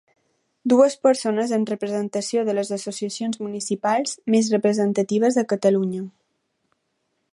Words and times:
Dues 0.71 0.93
persones 1.07 1.51
en 1.57 1.67
representació 1.71 2.45
de 2.47 2.55
les 2.59 2.73
associacions 2.77 3.41
municipals 3.43 4.17
més 4.37 4.51
representatives 4.55 5.39
a 5.43 5.45
Catalunya. 5.53 6.03